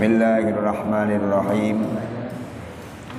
[0.00, 1.84] Bismillahirrahmanirrahim.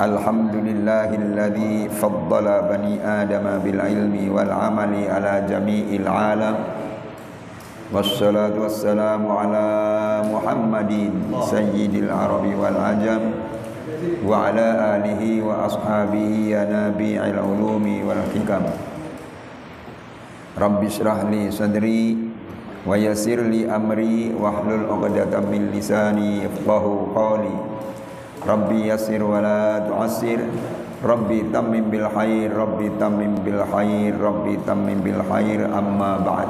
[0.02, 6.58] Alhamdulillahilladzi faddala bani Adam bil ilmi wal amali ala jami'il alam.
[7.94, 13.30] Wassalatu wassalamu ala Muhammadin sayyidil arabi wal ajam.
[14.26, 18.66] Wa alihi wa ashabihi ya nabi'il ulumi wal hikam.
[20.58, 22.31] Rabbi syrah li sadri
[22.82, 27.56] wa yassir li amri wahlul 'uqdatam min lisani yafqahu qawli.
[28.42, 30.42] Rabbi yassir wa la tu'assir.
[31.02, 36.50] Rabbi tammim bil khair Rabbi tammim bil khair Rabbi tammim bil khair amma ba'd.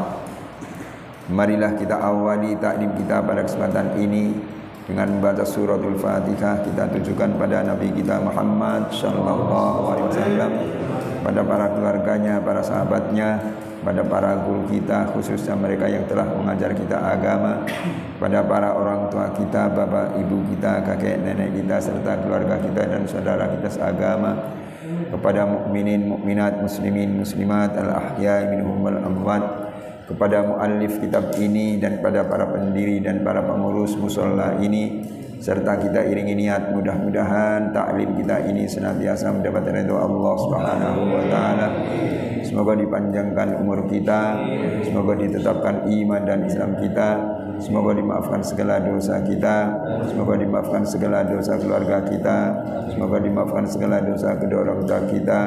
[1.32, 4.36] Marilah kita awali taklim kita pada kesempatan ini
[4.84, 6.68] dengan membaca suratul Fatihah.
[6.68, 10.52] Kita tujukan pada Nabi kita Muhammad sallallahu alaihi wasallam
[11.24, 13.40] pada para keluarganya, para sahabatnya,
[13.82, 17.66] pada para guru kita khususnya mereka yang telah mengajar kita agama
[18.22, 23.04] pada para orang tua kita bapak ibu kita kakek nenek kita serta keluarga kita dan
[23.10, 24.38] saudara kita seagama
[25.10, 29.44] kepada mukminin mukminat muslimin muslimat al ahya minhum wal amwat
[30.06, 35.06] kepada muallif kitab ini dan pada para pendiri dan para pengurus musola ini
[35.42, 41.68] serta kita iringi niat mudah-mudahan taklim kita ini senantiasa mendapat ridho Allah Subhanahu wa taala.
[42.46, 44.38] Semoga dipanjangkan umur kita,
[44.86, 47.31] semoga ditetapkan iman dan Islam kita,
[47.62, 49.58] semoga dimaafkan segala dosa kita,
[50.10, 52.38] semoga dimaafkan segala dosa keluarga kita,
[52.90, 55.42] semoga dimaafkan segala dosa kedua orang tua kita,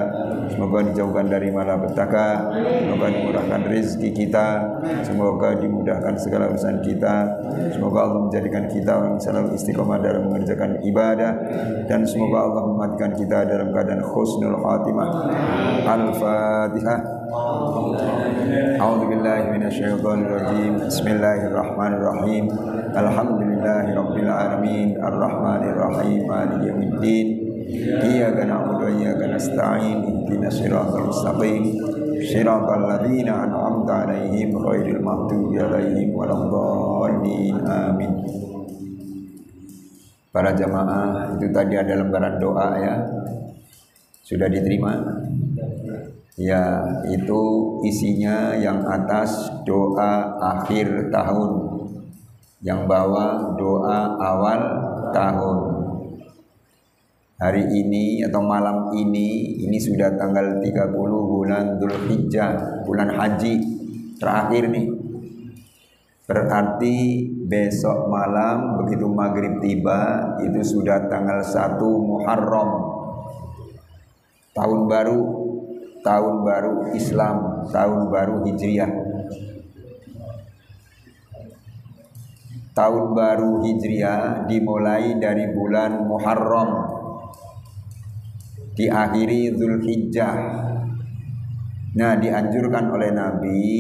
[0.49, 4.49] semoga dijauhkan dari malapetaka, semoga dimurahkan rezeki kita,
[5.03, 7.15] semoga dimudahkan segala urusan kita,
[7.75, 11.33] semoga Allah menjadikan kita orang selalu istiqomah dalam mengerjakan ibadah.
[11.85, 15.09] Dan semoga Allah mematikan kita dalam keadaan khusnul khatimah.
[15.85, 17.14] Al-Fatihah.
[17.35, 20.73] A'udzu billahi minasyaitonir rajim.
[20.87, 22.47] Bismillahirrahmanirrahim.
[22.95, 24.89] Alhamdulillahirabbil alamin.
[25.03, 26.31] Arrahmanir rahim.
[26.31, 27.27] Maliki yaumiddin.
[28.07, 29.99] Iyyaka na'budu wa iyyaka nasta'in.
[30.07, 31.75] Ihdinas siratal mustaqim.
[32.23, 37.55] Siratal ladzina an'amta 'alaihim ghairil maghdubi 'alaihim waladdallin.
[37.67, 38.13] Amin.
[40.31, 42.95] Para jamaah itu tadi ada lembaran doa ya
[44.25, 44.99] Sudah diterima
[46.35, 47.43] Ya itu
[47.87, 51.51] isinya yang atas doa akhir tahun.
[52.59, 54.61] Yang bawah doa awal
[55.15, 55.59] tahun.
[57.35, 63.55] Hari ini atau malam ini Ini sudah tanggal 30 bulan Dhul Hijjah Bulan haji
[64.23, 64.87] terakhir nih.
[66.25, 66.97] Berarti
[67.45, 72.71] besok malam begitu maghrib tiba itu sudah tanggal 1 Muharram.
[74.55, 75.44] Tahun baru
[76.05, 78.93] tahun baru Islam tahun baru Hijriah
[82.77, 86.71] tahun baru Hijriah dimulai dari bulan Muharram
[88.77, 90.37] diakhiri Zulhijjah
[91.95, 93.73] nah dianjurkan oleh Nabi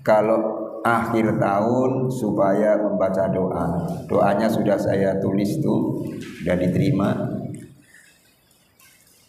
[0.00, 3.66] kalau akhir tahun supaya membaca doa.
[4.08, 6.04] Doanya sudah saya tulis tuh,
[6.40, 7.29] sudah diterima.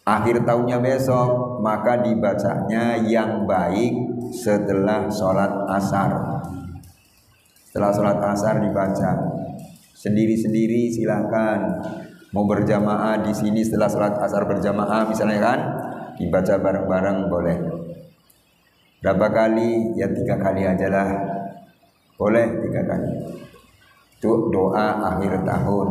[0.01, 3.94] Akhir tahunnya besok, maka dibacanya yang baik
[4.34, 6.41] setelah sholat asar.
[7.69, 9.12] Setelah sholat asar dibaca.
[9.94, 11.85] Sendiri-sendiri silahkan.
[12.34, 15.59] Mau berjamaah di sini setelah sholat asar berjamaah misalnya kan,
[16.18, 17.57] dibaca bareng-bareng boleh.
[19.03, 19.97] Berapa kali?
[20.00, 21.09] Ya tiga kali aja lah
[22.22, 23.09] boleh tiga kali.
[24.22, 25.88] Itu doa akhir tahun.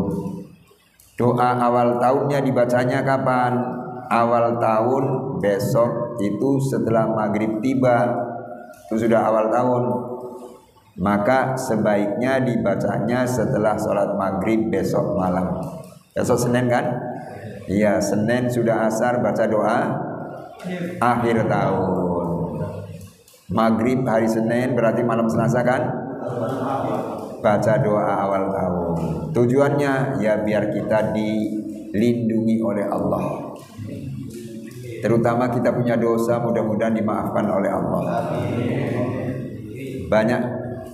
[1.19, 3.80] Doa awal tahunnya dibacanya kapan?
[4.11, 5.05] Awal tahun
[5.39, 8.11] besok itu setelah maghrib tiba.
[8.91, 9.85] Itu sudah awal tahun.
[10.99, 15.63] Maka sebaiknya dibacanya setelah sholat maghrib besok malam.
[16.11, 16.91] Besok Senin kan?
[17.71, 19.79] Iya, Senin sudah asar baca doa
[20.99, 21.95] akhir tahun.
[23.55, 25.83] Maghrib hari Senin berarti malam Selasa kan?
[27.41, 28.97] baca doa awal tahun.
[29.33, 33.57] Tujuannya ya biar kita dilindungi oleh Allah.
[35.01, 38.01] Terutama kita punya dosa mudah-mudahan dimaafkan oleh Allah.
[40.13, 40.41] Banyak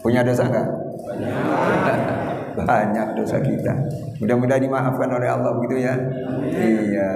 [0.00, 0.69] punya dosa enggak?
[2.56, 3.73] Banyak dosa kita.
[4.23, 5.94] Mudah-mudahan dimaafkan oleh Allah begitu ya.
[6.55, 7.12] Iya.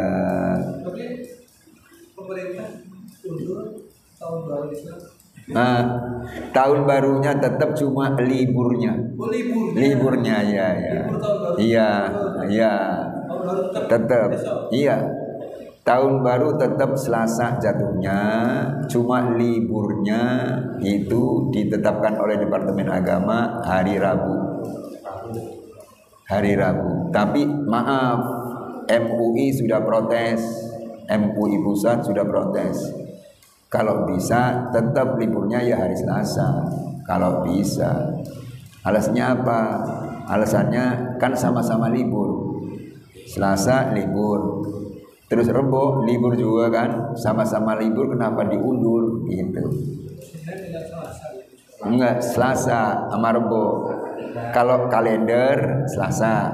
[5.50, 5.82] Nah,
[6.54, 8.94] tahun barunya tetap cuma liburnya.
[9.18, 9.74] Oh, libur.
[9.74, 11.02] Liburnya ya ya.
[11.58, 11.88] Iya,
[12.46, 12.72] iya.
[13.90, 14.28] Tetap.
[14.70, 15.19] Iya.
[15.80, 18.20] Tahun baru tetap Selasa jatuhnya,
[18.84, 20.52] cuma liburnya
[20.84, 24.36] itu ditetapkan oleh Departemen Agama hari Rabu.
[26.30, 27.10] hari Rabu.
[27.10, 28.22] Tapi maaf,
[28.86, 30.38] MUI sudah protes,
[31.10, 32.78] MUI pusat sudah protes.
[33.66, 36.62] Kalau bisa tetap liburnya ya hari Selasa.
[37.02, 38.14] Kalau bisa.
[38.86, 39.60] Alasannya apa?
[40.30, 42.62] Alasannya kan sama-sama libur.
[43.26, 44.62] Selasa libur.
[45.30, 47.14] Terus Rebo libur juga kan?
[47.14, 49.62] Sama-sama libur kenapa diundur gitu.
[51.86, 53.94] Enggak, Selasa sama Rebo.
[54.50, 56.50] Kalau kalender Selasa,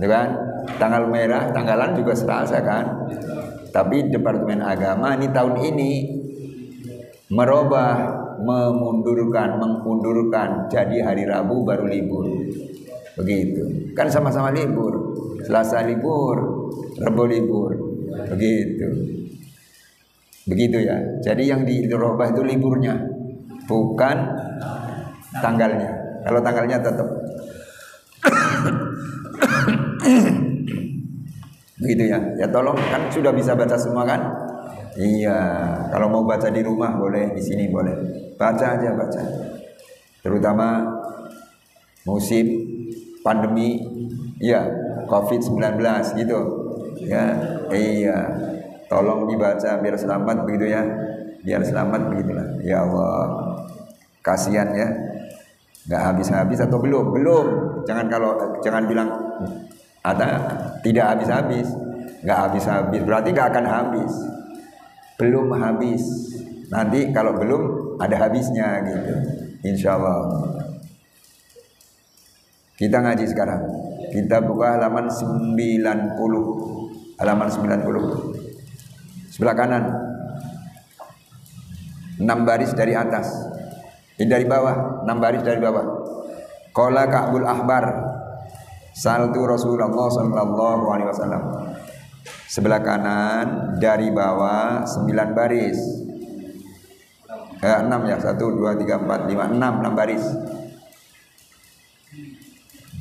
[0.00, 0.40] gitu kan?
[0.80, 3.04] Tanggal merah, tanggalan juga Selasa kan?
[3.68, 5.92] Tapi Departemen Agama ini tahun ini
[7.28, 12.24] merubah, memundurkan, mengundurkan jadi hari Rabu baru libur.
[13.20, 13.92] Begitu.
[13.92, 15.12] Kan sama-sama libur.
[15.44, 16.40] Selasa libur,
[17.04, 17.83] Rabu libur.
[18.34, 18.88] Begitu.
[20.44, 20.96] Begitu ya.
[21.24, 23.00] Jadi yang dirubah itu liburnya,
[23.64, 24.16] bukan
[25.40, 26.04] tanggalnya.
[26.24, 27.08] Kalau tanggalnya tetap
[31.84, 32.18] Begitu ya.
[32.40, 34.20] Ya tolong kan sudah bisa baca semua kan?
[34.94, 35.38] Iya,
[35.90, 37.94] kalau mau baca di rumah boleh, di sini boleh.
[38.38, 39.22] Baca aja baca.
[40.22, 40.86] Terutama
[42.06, 42.46] musim
[43.20, 43.82] pandemi
[44.40, 44.64] ya
[45.10, 45.82] Covid-19
[46.24, 46.40] gitu.
[47.04, 47.24] Ya,
[47.72, 48.18] iya.
[48.88, 50.82] Tolong dibaca biar selamat begitu ya.
[51.44, 52.46] Biar selamat begitulah.
[52.64, 53.24] Ya Allah.
[54.24, 54.88] Kasihan ya.
[55.84, 57.12] Gak habis-habis atau belum?
[57.12, 57.46] Belum.
[57.84, 58.30] Jangan kalau
[58.64, 59.08] jangan bilang
[60.00, 60.40] ada
[60.80, 61.68] tidak habis-habis.
[62.24, 64.12] Gak habis-habis berarti gak akan habis.
[65.20, 66.02] Belum habis.
[66.72, 67.62] Nanti kalau belum
[68.00, 69.14] ada habisnya gitu.
[69.64, 70.24] Insya Allah.
[72.74, 73.62] Kita ngaji sekarang.
[74.10, 76.83] Kita buka halaman 90.
[77.18, 79.30] Halaman 90.
[79.30, 79.84] Sebelah kanan.
[82.18, 83.30] 6 baris dari atas.
[84.18, 85.84] Ini dari bawah, 6 baris dari bawah.
[86.74, 88.14] Qala Ka'bul Ahbar.
[88.94, 91.42] Saltu Rasulullah sallallahu alaihi wasallam.
[92.46, 95.78] Sebelah kanan dari bawah 9 baris.
[97.58, 100.24] Eh, 6 ya, 1 2 3 4 5 6 6 baris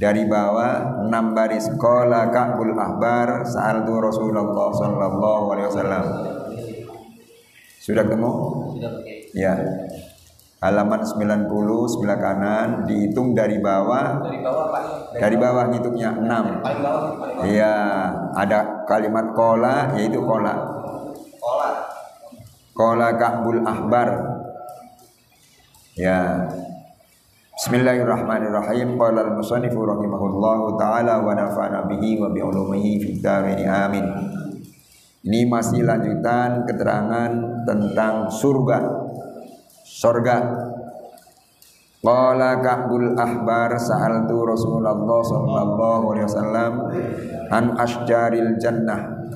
[0.04, 1.72] dari bawah enam baris.
[1.80, 6.06] Qala ka'bul ahbar sa'altu Rasulullah sallallahu alaihi wasallam.
[7.80, 8.32] Sudah ketemu?
[9.32, 9.56] Ya.
[10.64, 11.52] Halaman 90
[11.92, 14.24] sebelah kanan dihitung dari bawah.
[14.24, 14.84] Dari bawah Pak.
[15.20, 15.64] Dari bawah.
[15.72, 17.76] ngitungnya 6 iya.
[18.32, 20.56] Ada kalimat kola yaitu kola
[21.40, 21.70] kola
[22.72, 24.10] kola ka'bul ahbar.
[26.00, 26.48] Ya
[27.54, 28.98] Bismillahirrahmanirrahim.
[28.98, 34.02] Qala al-musannifu rahimahullahu taala wa nafa'ana bihi wa bi ulumihi fid Amin.
[35.22, 37.30] Ini masih lanjutan keterangan
[37.62, 38.82] tentang surga.
[39.86, 40.38] Surga.
[42.02, 46.74] Qala Ka'bul Ahbar sa'altu Rasulullah sallallahu alaihi wasallam
[47.54, 49.30] an asjaril jannah.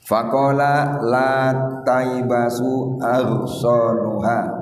[0.00, 1.52] Faqala la
[1.84, 4.55] taibasu aghsanuha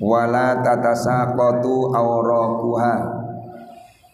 [0.00, 2.94] wala tatasaqatu awraquha.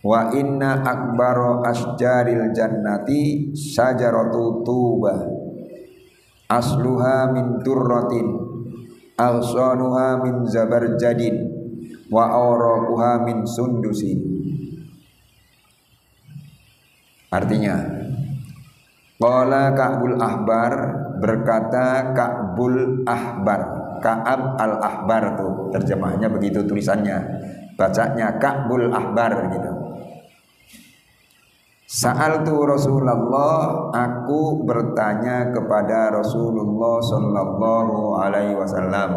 [0.03, 5.15] Wa inna akbaro asjaril jannati syajaratu tuba.
[6.51, 8.27] Asluha min turratin
[9.15, 11.39] aghsanuha min zabarjadin
[12.11, 14.21] wa awraquha min sundusin.
[17.33, 17.79] Artinya
[19.23, 20.73] Qala Ka'bul Ahbar
[21.23, 27.23] berkata Ka'bul Ahbar Ka'ab al-Ahbar tuh terjemahnya begitu tulisannya.
[27.79, 29.73] Bacanya Ka'bul Ahbar gitu.
[31.93, 39.13] Sa'al tu Rasulullah aku bertanya kepada Rasulullah sallallahu alaihi wasallam.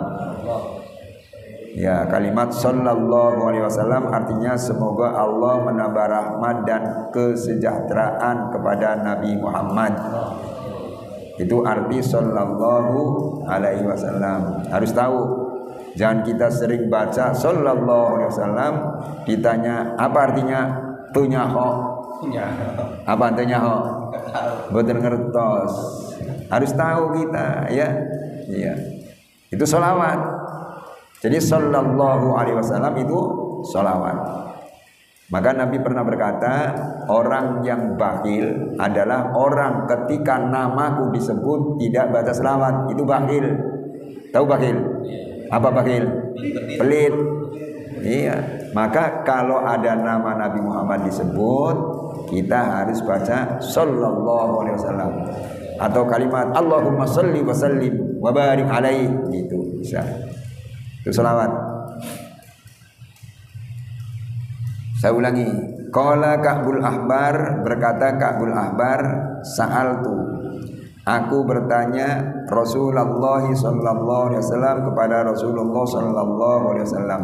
[1.75, 6.83] Ya kalimat sallallahu alaihi wasallam artinya semoga Allah menambah rahmat dan
[7.15, 9.91] kesejahteraan kepada Nabi Muhammad
[11.35, 12.99] itu arti sallallahu
[13.47, 14.63] alaihi wasallam.
[14.71, 15.19] Harus tahu.
[15.95, 18.73] Jangan kita sering baca sallallahu alaihi wasallam
[19.23, 20.61] ditanya apa artinya
[21.15, 21.95] tunyaho.
[23.07, 23.77] Apa tunyaho?
[24.71, 25.71] Boten ngertos.
[26.51, 27.89] Harus tahu kita ya.
[28.47, 28.75] Iya.
[29.51, 30.19] Itu solawat.
[31.23, 33.19] Jadi sallallahu alaihi wasallam itu
[33.71, 34.17] solawat.
[35.35, 36.71] Maka Nabi pernah berkata,
[37.11, 42.87] orang yang bakhil adalah orang ketika namaku disebut tidak baca selawat.
[42.95, 43.43] Itu bakhil.
[44.31, 44.79] Tahu bakhil?
[45.51, 46.07] Apa bakhil?
[46.79, 47.11] Pelit.
[47.99, 48.39] Iya.
[48.71, 51.75] Maka kalau ada nama Nabi Muhammad disebut,
[52.31, 55.11] kita harus baca sallallahu alaihi wasallam
[55.75, 57.91] atau kalimat Allahumma salli wa sallim
[58.23, 59.99] wa barik alaihi gitu bisa.
[61.03, 61.74] Itu selawat.
[64.95, 65.47] Saya ulangi.
[65.91, 68.99] Qala Ka'bul Ahbar berkata Ka'bul Ahbar
[69.47, 70.11] sa'altu
[71.05, 77.21] Aku bertanya Rasulullah sallallahu alaihi wasallam kepada Rasulullah sallallahu alaihi wasallam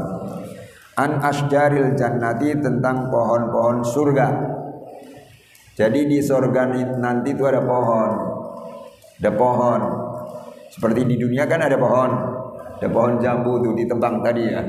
[1.01, 4.28] an asjaril jannati tentang pohon-pohon surga.
[5.74, 6.70] Jadi di surga
[7.01, 8.12] nanti itu ada pohon.
[9.18, 9.82] Ada pohon.
[10.70, 12.12] Seperti di dunia kan ada pohon.
[12.78, 14.62] Ada pohon jambu tuh ditebang tadi ya.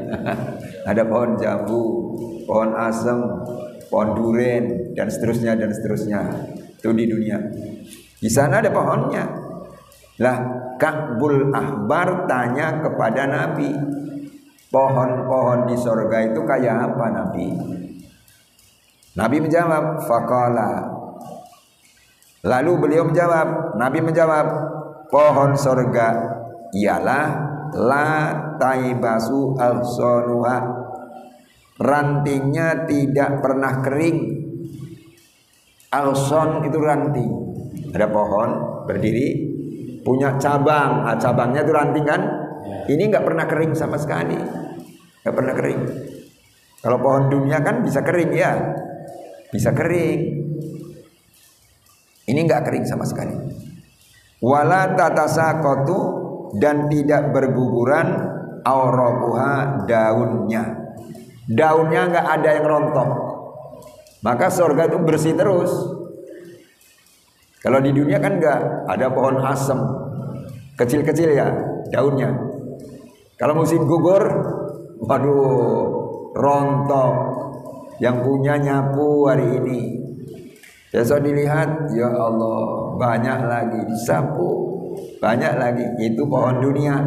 [0.91, 2.02] ada pohon jambu,
[2.47, 3.19] pohon asem,
[3.89, 6.21] pohon duren dan seterusnya dan seterusnya.
[6.79, 7.39] Itu di dunia.
[8.19, 9.25] Di sana ada pohonnya.
[10.23, 10.37] Lah
[10.79, 13.71] Ka'bul Ahbar tanya kepada Nabi,
[14.71, 17.47] pohon-pohon di sorga itu kayak apa Nabi?
[19.13, 20.89] Nabi menjawab, Fakala.
[22.43, 24.47] Lalu beliau menjawab, Nabi menjawab,
[25.13, 26.33] pohon sorga
[26.73, 27.27] ialah
[27.77, 28.11] la
[28.57, 29.85] taibasu al
[31.83, 34.19] rantingnya tidak pernah kering.
[35.93, 37.31] Alson itu ranting.
[37.93, 38.51] Ada pohon
[38.89, 39.29] berdiri
[40.01, 41.05] punya cabang.
[41.05, 42.23] Nah, cabangnya itu ranting kan?
[42.89, 44.39] Ini nggak pernah kering sama sekali.
[45.21, 45.81] Nggak pernah kering.
[46.83, 48.53] Kalau pohon dunia kan bisa kering ya.
[49.53, 50.21] Bisa kering.
[52.23, 53.35] Ini nggak kering sama sekali.
[54.41, 54.97] Wala
[55.61, 55.99] kotu
[56.59, 58.07] dan tidak berguguran
[58.65, 60.82] aurabuha daunnya
[61.49, 63.11] daunnya nggak ada yang rontok
[64.23, 66.03] maka surga itu bersih terus
[67.63, 69.79] kalau di dunia kan enggak, ada pohon asem.
[70.75, 71.47] Kecil-kecil ya
[71.95, 72.35] daunnya.
[73.39, 74.27] Kalau musim gugur,
[74.99, 75.87] waduh,
[76.35, 77.15] rontok.
[78.03, 79.81] Yang punya nyapu hari ini.
[80.91, 84.51] Besok dilihat, ya Allah, banyak lagi disapu.
[85.23, 86.99] Banyak lagi, itu pohon dunia.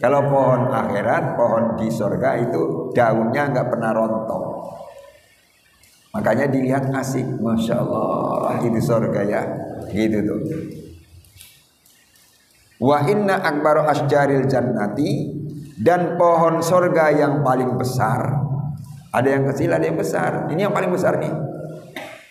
[0.00, 4.44] Kalau pohon akhirat, pohon di surga itu daunnya enggak pernah rontok.
[6.14, 9.42] Makanya dilihat asik, masya Allah, ini surga ya.
[9.90, 10.40] Gitu tuh.
[12.78, 15.30] Wa inna akbaru asjaril jannati
[15.78, 18.46] dan pohon sorga yang paling besar.
[19.14, 20.50] Ada yang kecil, ada yang besar.
[20.50, 21.30] Ini yang paling besar nih.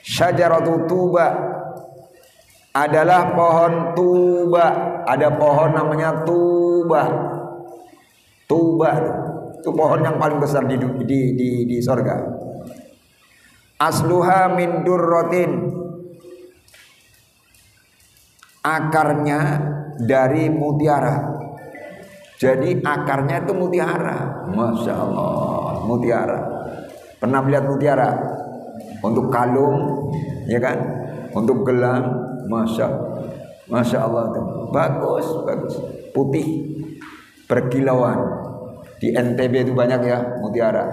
[0.03, 1.31] Syajaratu tuba
[2.75, 4.65] adalah pohon tuba.
[5.07, 7.32] Ada pohon namanya tuba.
[8.53, 8.91] Tuba
[9.57, 12.21] itu pohon yang paling besar di di di, di sorga.
[13.81, 15.73] Asluha min durrotin
[18.61, 19.39] akarnya
[20.05, 21.33] dari mutiara.
[22.37, 24.45] Jadi akarnya itu mutiara.
[24.53, 26.39] Masya Allah, mutiara.
[27.17, 28.09] Pernah melihat mutiara?
[29.01, 30.11] Untuk kalung,
[30.45, 30.77] ya kan?
[31.33, 32.03] Untuk gelang,
[32.45, 32.87] masya,
[33.67, 34.31] masya Allah
[34.73, 35.75] bagus, bagus,
[36.11, 36.47] putih,
[37.47, 38.42] berkilauan.
[39.03, 40.87] Di NTB itu banyak ya mutiara.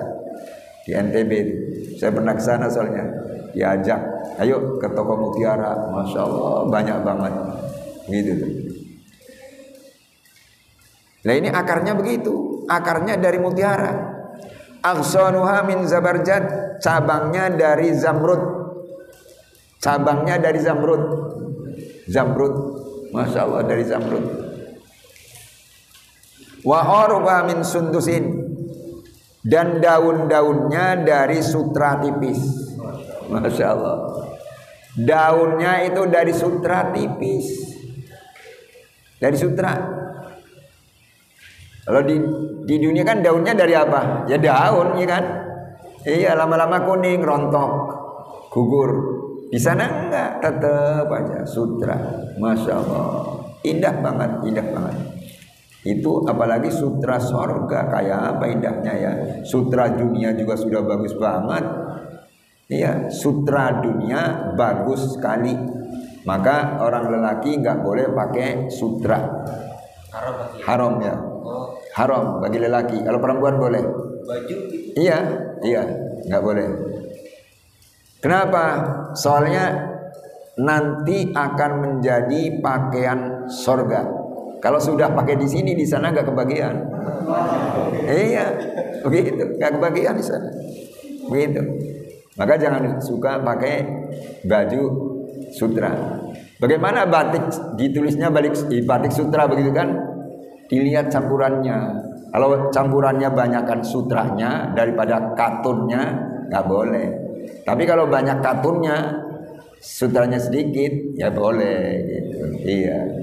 [0.82, 1.54] Di NTB itu.
[1.94, 3.06] Saya pernah ke sana soalnya.
[3.54, 4.02] Diajak
[4.42, 5.78] ayo ke toko mutiara.
[5.94, 7.34] Masya Allah banyak banget.
[8.10, 8.52] Gitu tuh.
[11.22, 12.66] Nah ini akarnya begitu.
[12.66, 13.94] Akarnya dari mutiara.
[14.82, 16.82] Aksonuha min zabarjad.
[16.82, 18.42] Cabangnya dari zamrud.
[19.78, 21.02] Cabangnya dari zamrud.
[22.10, 22.54] Zamrud.
[23.14, 24.49] Masya Allah dari zamrud
[26.64, 28.24] wa min sundusin
[29.40, 32.70] dan daun-daunnya dari sutra tipis
[33.30, 33.96] Masya Allah.
[34.98, 37.46] Daunnya itu dari sutra tipis.
[39.22, 39.72] Dari sutra.
[41.86, 42.16] Kalau di,
[42.66, 44.26] di dunia kan daunnya dari apa?
[44.26, 45.24] Ya daun, ya kan?
[46.02, 47.72] Iya, lama-lama kuning, rontok,
[48.50, 48.90] gugur.
[49.50, 51.96] Di sana enggak, tetap aja sutra.
[52.38, 53.06] Masya Allah.
[53.66, 54.96] Indah banget, indah banget.
[55.80, 59.12] Itu apalagi sutra sorga kayak apa indahnya ya.
[59.48, 61.64] Sutra dunia juga sudah bagus banget.
[62.70, 65.56] Iya, sutra dunia bagus sekali.
[66.28, 69.18] Maka orang lelaki nggak boleh pakai sutra.
[70.12, 70.36] Haram,
[70.68, 71.16] Haram ya.
[71.16, 71.72] Oh.
[71.96, 73.00] Haram bagi lelaki.
[73.00, 73.82] Kalau perempuan boleh.
[74.28, 74.56] Baju.
[75.00, 75.18] Iya,
[75.64, 75.82] iya,
[76.28, 76.66] nggak boleh.
[78.20, 78.64] Kenapa?
[79.16, 79.88] Soalnya
[80.60, 84.19] nanti akan menjadi pakaian sorga.
[84.60, 86.74] Kalau sudah pakai di sini, di sana nggak kebagian.
[88.06, 88.44] iya,
[89.00, 90.48] begitu, nggak kebagian di sana.
[91.32, 91.60] Begitu.
[92.36, 93.84] Maka jangan suka pakai
[94.44, 94.82] baju
[95.52, 95.92] sutra.
[96.60, 97.48] Bagaimana batik
[97.80, 99.96] ditulisnya balik batik sutra begitu kan?
[100.68, 102.08] Dilihat campurannya.
[102.30, 106.14] Kalau campurannya banyakkan sutranya daripada katunnya
[106.52, 107.06] nggak boleh.
[107.64, 109.20] Tapi kalau banyak katunnya
[109.80, 112.40] sutranya sedikit ya boleh gitu.
[112.64, 113.19] Iya.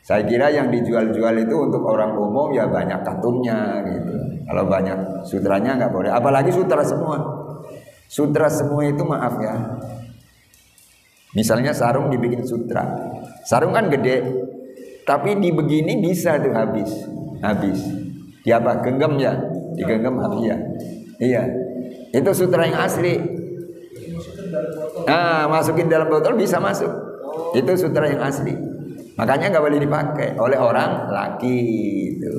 [0.00, 4.14] Saya kira yang dijual-jual itu untuk orang umum ya banyak katunnya gitu.
[4.48, 6.10] Kalau banyak sutranya nggak boleh.
[6.10, 7.20] Apalagi sutra semua.
[8.10, 9.54] Sutra semua itu maaf ya.
[11.38, 12.82] Misalnya sarung dibikin sutra.
[13.46, 14.26] Sarung kan gede,
[15.06, 16.90] tapi di begini bisa tuh habis.
[17.38, 17.78] Habis.
[18.42, 18.82] Di apa?
[18.82, 19.38] Genggam ya?
[19.78, 20.56] Digenggam habis ya.
[21.22, 21.42] Iya.
[22.10, 23.14] Itu sutra yang asli.
[25.06, 26.90] Nah, masukin dalam botol bisa masuk.
[27.54, 28.54] Itu sutra yang asli.
[29.18, 31.56] Makanya nggak boleh dipakai oleh orang laki
[32.14, 32.34] itu.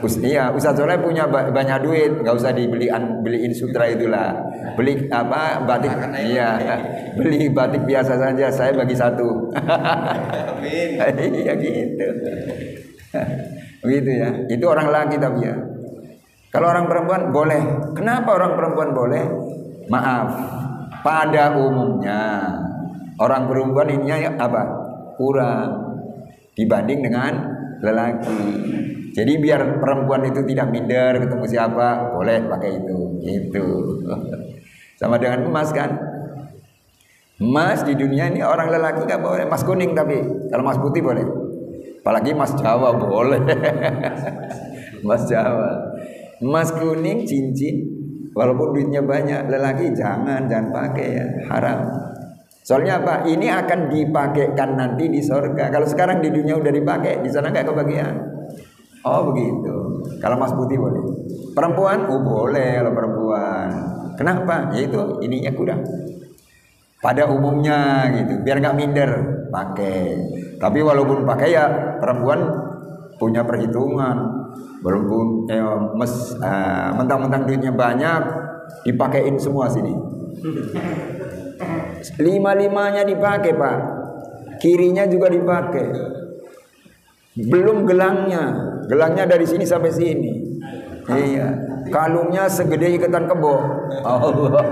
[0.00, 4.32] Us, iya, Ustaz Soleh punya banyak duit, nggak usah dibeliin beliin sutra itulah.
[4.80, 5.92] Beli apa batik?
[6.24, 6.56] Iya,
[7.20, 8.48] beli batik biasa saja.
[8.48, 9.52] Saya bagi satu.
[9.52, 10.96] Amin.
[11.44, 12.06] Iya gitu.
[13.84, 14.28] Begitu ya.
[14.48, 15.56] Itu orang laki tapi ya.
[16.48, 17.62] Kalau orang perempuan boleh.
[17.92, 19.24] Kenapa orang perempuan boleh?
[19.92, 20.28] Maaf.
[21.04, 22.48] Pada umumnya
[23.20, 24.83] orang perempuan ini apa?
[25.14, 25.68] Kurang
[26.54, 27.32] dibanding dengan
[27.82, 28.42] lelaki.
[29.14, 32.98] Jadi biar perempuan itu tidak minder ketemu siapa, boleh pakai itu.
[33.22, 33.66] Gitu.
[35.00, 35.94] Sama dengan emas kan?
[37.38, 39.44] Emas di dunia ini orang lelaki nggak boleh.
[39.46, 40.18] Emas kuning tapi
[40.50, 41.22] kalau emas putih boleh.
[42.02, 43.42] Apalagi emas Jawa boleh.
[45.02, 45.70] emas Jawa.
[46.42, 47.86] Emas kuning cincin
[48.34, 51.80] walaupun duitnya banyak lelaki jangan jangan pakai ya haram.
[52.64, 53.28] Soalnya apa?
[53.28, 55.68] Ini akan dipakaikan nanti di sorga.
[55.68, 58.14] Kalau sekarang di dunia udah dipakai, di sana nggak kebagian.
[59.04, 60.00] Oh begitu.
[60.16, 61.04] Kalau mas putih boleh.
[61.52, 62.08] Perempuan?
[62.08, 63.68] Oh boleh kalau perempuan.
[64.16, 64.72] Kenapa?
[64.72, 65.76] Ya itu ininya kuda.
[67.04, 68.40] Pada umumnya gitu.
[68.40, 69.10] Biar nggak minder
[69.52, 70.16] pakai.
[70.56, 71.64] Tapi walaupun pakai ya
[72.00, 72.48] perempuan
[73.20, 74.40] punya perhitungan.
[74.80, 75.60] Walaupun eh,
[76.00, 78.20] mes, uh, mentang-mentang duitnya banyak,
[78.88, 79.92] dipakein semua sini.
[82.20, 83.78] Lima-limanya dipakai pak.
[84.60, 85.88] Kirinya juga dipakai.
[87.34, 88.44] Belum gelangnya.
[88.86, 90.32] Gelangnya dari sini sampai sini.
[91.08, 91.48] Iya.
[91.92, 93.54] Kalungnya segede ikatan kebo.
[94.04, 94.64] Allah.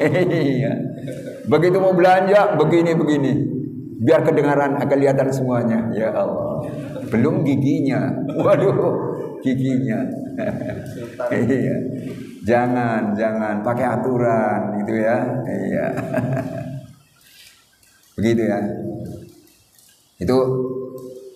[0.00, 0.72] Iya.
[1.48, 3.32] Begitu mau belanja begini begini.
[4.02, 5.78] Biar kedengaran akan kelihatan semuanya.
[5.94, 6.64] Ya Allah.
[7.12, 8.08] Belum giginya.
[8.40, 8.76] Waduh,
[9.44, 10.00] giginya.
[11.28, 11.76] Iya.
[12.42, 15.16] Jangan, jangan pakai aturan gitu ya.
[15.46, 15.86] Iya.
[18.18, 18.58] Begitu ya.
[20.18, 20.38] Itu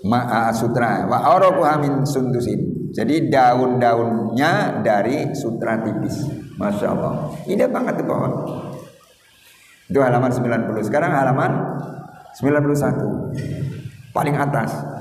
[0.06, 2.90] ma'a sutra wa araquha min sundusin.
[2.90, 6.26] Jadi daun-daunnya dari sutra tipis.
[6.56, 7.30] Masya Allah.
[7.44, 8.32] Indah banget tuh pohon.
[9.86, 10.88] Itu halaman 90.
[10.88, 11.52] Sekarang halaman
[12.40, 14.16] 91.
[14.16, 14.95] Paling atas.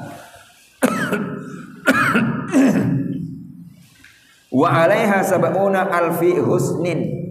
[4.55, 7.27] Wa alaiha sab'una alfi husnin.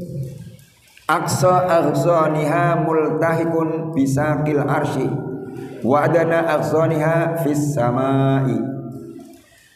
[1.08, 5.08] Aksa aghsaniha multahikun bisakil arshi.
[5.84, 8.56] Wa adana aghsaniha fis samai.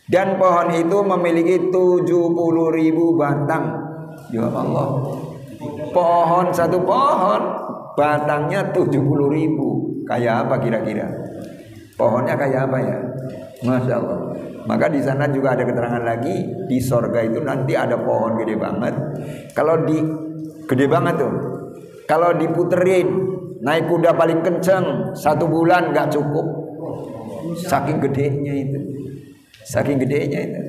[0.08, 2.08] Dan pohon itu memiliki 70
[2.72, 3.76] ribu batang.
[4.32, 5.04] Ya Allah.
[5.92, 7.42] Pohon satu pohon
[7.92, 8.88] batangnya 70
[9.28, 9.68] ribu.
[10.08, 11.12] Kayak apa kira-kira?
[12.00, 12.96] Pohonnya kayak apa ya?
[13.68, 14.27] Masya Allah
[14.68, 18.94] maka di sana juga ada keterangan lagi di sorga itu nanti ada pohon gede banget.
[19.56, 19.96] Kalau di
[20.68, 21.32] gede banget tuh.
[22.04, 23.08] Kalau diputerin
[23.64, 26.46] naik kuda paling kenceng satu bulan nggak cukup.
[27.64, 28.78] Saking gedenya itu.
[29.64, 30.60] Saking gedenya itu.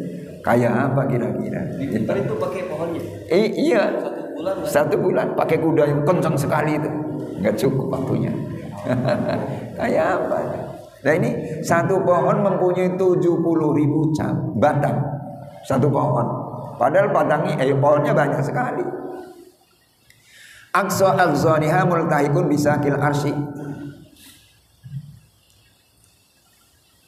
[0.47, 1.59] Kayak apa kira-kira?
[1.75, 3.03] Itu pakai pohonnya?
[3.27, 3.83] Eh, iya.
[3.99, 6.87] Satu bulan satu bulan pakai kuda yang kencang sekali itu.
[7.43, 8.31] Nggak cukup waktunya.
[9.79, 10.68] Kayak apa
[10.99, 13.23] nah ini satu pohon mempunyai 70
[13.79, 14.11] ribu
[14.59, 14.99] batang
[15.63, 16.27] satu pohon
[16.75, 18.99] padahal batangnya eh pohonnya banyak sekali
[20.69, 23.33] Aqsa aghzaniha multahikun bisakil arsy.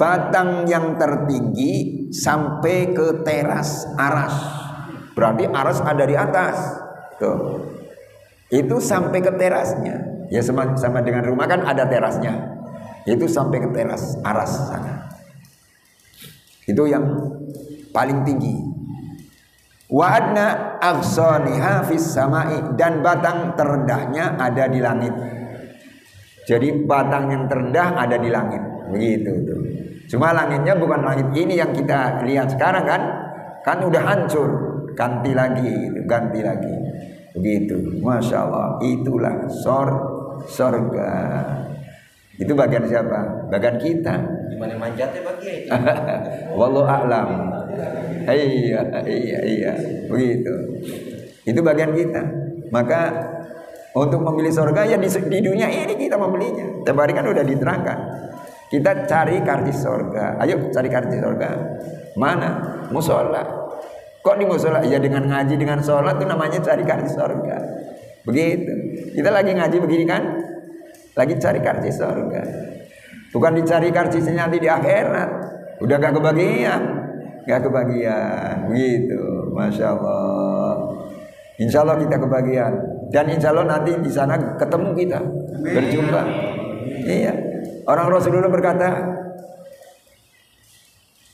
[0.01, 4.33] Batang yang tertinggi sampai ke teras aras.
[5.13, 6.57] Berarti aras ada di atas.
[7.21, 7.69] Tuh.
[8.49, 10.25] Itu sampai ke terasnya.
[10.33, 12.60] Ya sama, sama dengan rumah kan ada terasnya.
[13.05, 15.09] Itu sampai ke teras aras sana.
[16.69, 17.03] Itu yang
[17.89, 18.55] paling tinggi.
[19.91, 20.79] Wa adna
[21.83, 25.11] fis samai dan batang terendahnya ada di langit.
[26.47, 28.61] Jadi batang yang terendah ada di langit.
[28.91, 29.61] Begitu tuh.
[30.11, 33.01] Cuma langitnya bukan langit ini yang kita lihat sekarang kan.
[33.61, 34.49] Kan udah hancur.
[34.97, 35.71] Ganti lagi,
[36.07, 36.75] ganti lagi.
[37.35, 38.01] Begitu.
[38.03, 38.67] Masya Allah.
[38.83, 39.89] Itulah sor
[40.49, 41.11] sorga.
[42.39, 43.49] Itu bagian siapa?
[43.51, 44.15] Bagian kita.
[44.55, 45.69] Gimana manjatnya bagian itu?
[46.59, 47.29] Wallahu a'lam.
[48.27, 49.71] Iya, iya, iya.
[50.07, 50.53] Begitu.
[51.43, 52.21] Itu bagian kita.
[52.71, 53.01] Maka
[53.91, 56.87] untuk memilih surga ya di, di dunia ini kita membelinya.
[56.87, 57.97] Tebari kan udah diterangkan.
[58.71, 60.39] Kita cari kartis surga.
[60.39, 61.49] Ayo cari kartis surga.
[62.15, 62.49] Mana?
[62.87, 63.43] Musola.
[64.23, 64.79] Kok di musola?
[64.87, 67.57] Ya dengan ngaji dengan sholat itu namanya cari karcis surga.
[68.23, 68.73] Begitu.
[69.19, 70.23] Kita lagi ngaji begini kan?
[71.15, 72.43] Lagi cari karcis surga.
[73.31, 75.29] Bukan dicari karcisnya nanti di akhirat.
[75.79, 76.81] Udah gak kebagian.
[77.47, 78.67] Gak kebagian.
[78.71, 79.51] Gitu.
[79.55, 80.75] Masya Allah.
[81.59, 82.73] Insya Allah kita kebagian.
[83.11, 85.19] Dan insya Allah nanti di sana ketemu kita.
[85.63, 86.21] Berjumpa.
[87.07, 87.33] Iya.
[87.87, 89.19] Orang Rasulullah berkata,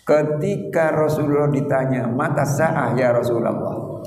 [0.07, 3.99] Ketika Rasulullah ditanya, mata sa'ah ya Rasulullah.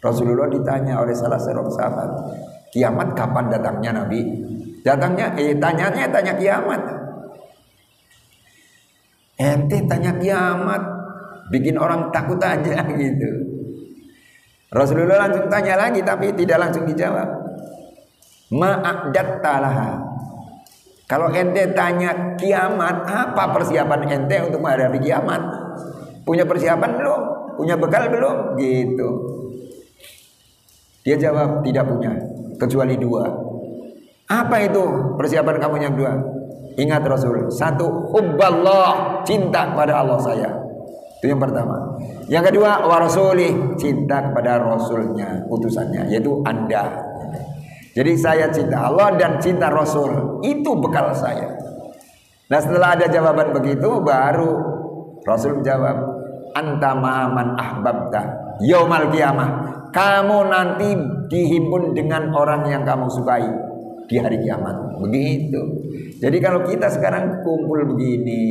[0.00, 2.10] Rasulullah ditanya oleh salah seorang sahabat,
[2.72, 4.24] kiamat kapan datangnya Nabi?
[4.82, 6.82] Datangnya, eh tanyanya tanya kiamat.
[9.38, 10.82] Ente tanya kiamat,
[11.54, 13.30] bikin orang takut aja gitu.
[14.68, 17.28] Rasulullah langsung tanya lagi tapi tidak langsung dijawab.
[18.52, 19.44] Ma'adat.
[21.08, 25.40] Kalau ente tanya kiamat, apa persiapan ente untuk menghadapi kiamat?
[26.28, 27.20] Punya persiapan belum?
[27.56, 28.60] Punya bekal belum?
[28.60, 29.08] Gitu.
[31.08, 32.12] Dia jawab tidak punya,
[32.60, 33.47] kecuali dua.
[34.28, 36.12] Apa itu persiapan kamu yang dua?
[36.76, 40.52] Ingat Rasul, satu hubballah, cinta kepada Allah saya.
[41.18, 41.74] Itu yang pertama.
[42.30, 43.02] Yang kedua, wa
[43.74, 47.08] cinta kepada rasulnya, utusannya, yaitu Anda.
[47.96, 50.38] Jadi saya cinta Allah dan cinta Rasul.
[50.46, 51.50] Itu bekal saya.
[52.46, 54.56] Nah setelah ada jawaban begitu baru
[55.26, 55.96] Rasul menjawab
[56.54, 58.22] anta ma'aman ahbabta
[58.62, 59.50] yaumal kiamah.
[59.90, 60.94] Kamu nanti
[61.26, 63.67] dihimpun dengan orang yang kamu sukai
[64.08, 64.98] di hari kiamat.
[65.04, 65.60] Begitu.
[66.18, 68.44] Jadi kalau kita sekarang kumpul begini,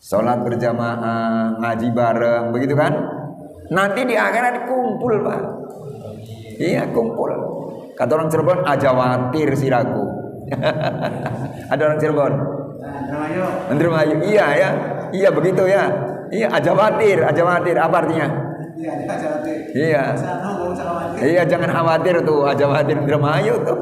[0.00, 2.96] sholat berjamaah, ngaji bareng, begitu kan?
[3.70, 5.40] Nanti di akhirat kumpul pak.
[6.58, 7.30] Iya kumpul.
[7.94, 10.04] Kata orang Cirebon, aja watir siraku.
[11.70, 12.32] Ada orang Cirebon.
[13.70, 14.16] Menteri Melayu.
[14.24, 14.70] Iya ya.
[15.12, 15.84] Iya begitu ya.
[16.32, 17.76] Iya aja watir, aja watir.
[17.78, 18.49] Apa artinya?
[19.76, 20.02] Iya.
[21.20, 23.76] Iya jangan khawatir tuh aja watir Menteri Melayu tuh.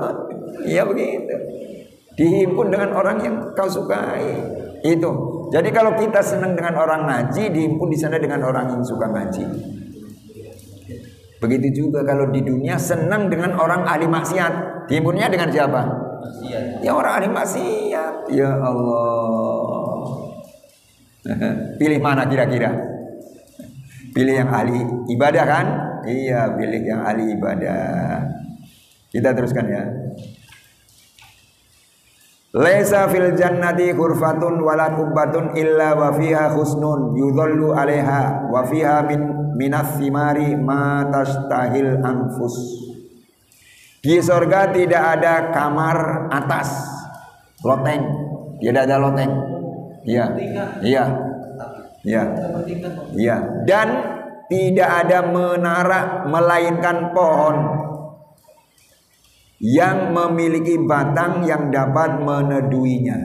[0.66, 1.34] Iya begitu.
[2.18, 4.26] Dihimpun dengan orang yang kau sukai.
[4.82, 5.10] Itu.
[5.54, 9.44] Jadi kalau kita senang dengan orang ngaji, dihimpun di sana dengan orang yang suka ngaji.
[11.38, 14.86] Begitu juga kalau di dunia senang dengan orang ahli maksiat.
[14.90, 15.86] Timurnya dengan siapa?
[15.86, 16.82] Maksiat.
[16.82, 18.14] Ya orang ahli maksiat.
[18.34, 20.02] Ya Allah.
[21.78, 22.97] Pilih mana kira-kira?
[24.18, 24.82] Pilih yang ahli
[25.14, 25.66] ibadah kan?
[26.02, 28.18] Iya, pilih yang ahli ibadah.
[29.14, 29.86] Kita teruskan ya.
[32.58, 39.54] Laisa fil jannati ghurfatun wala kubbatun illa wa fiha husnun yudhallu 'alaiha wa fiha min
[39.54, 42.58] minas simari ma tastahil anfus.
[44.02, 46.74] Di surga tidak ada kamar atas
[47.62, 48.02] loteng,
[48.58, 49.30] tidak ada loteng.
[50.02, 50.26] Iya.
[50.82, 51.27] Iya.
[52.08, 52.24] Iya.
[53.12, 53.36] Iya.
[53.68, 53.88] Dan
[54.48, 57.56] tidak ada menara melainkan pohon
[59.60, 63.18] yang memiliki batang yang dapat meneduinya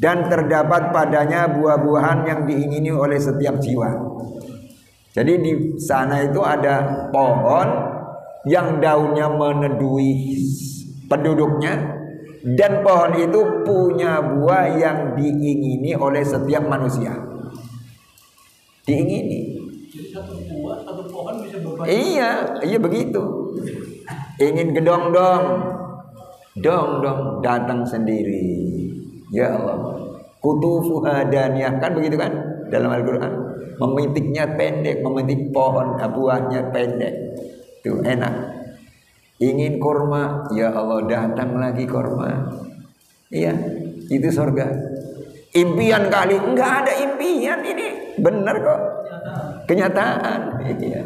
[0.00, 3.90] dan terdapat padanya buah-buahan yang diingini oleh setiap jiwa.
[5.12, 7.68] Jadi di sana itu ada pohon
[8.48, 10.40] yang daunnya menedui
[11.06, 12.00] penduduknya
[12.42, 17.31] dan pohon itu punya buah yang diingini oleh setiap manusia.
[18.82, 19.40] Diingini.
[19.92, 22.30] Jadi satu buah, satu pohon bisa Iya,
[22.64, 23.22] iya begitu.
[24.40, 25.44] Ingin gedong dong.
[26.58, 27.20] Dong dong.
[27.44, 28.90] Datang sendiri.
[29.30, 30.02] Ya Allah.
[30.42, 32.32] Kutufu hadaniyah kan begitu kan?
[32.72, 33.32] Dalam Al-Quran.
[33.78, 37.38] Memitiknya pendek memitik pohon buahnya pendek.
[37.80, 38.34] Itu enak.
[39.38, 40.46] Ingin kurma?
[40.54, 42.58] Ya Allah datang lagi kurma.
[43.32, 43.54] Iya
[44.12, 44.66] itu surga
[45.52, 48.80] impian kali enggak ada impian ini benar kok
[49.68, 50.40] kenyataan
[50.80, 51.02] iya